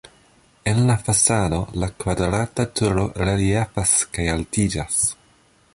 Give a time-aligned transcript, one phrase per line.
[0.69, 4.99] En la fasado la kvadrata turo reliefas kaj altiĝas.